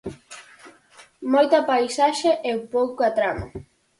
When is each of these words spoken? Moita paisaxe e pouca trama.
Moita 1.33 1.59
paisaxe 1.69 2.31
e 2.49 2.51
pouca 2.73 3.07
trama. 3.17 3.45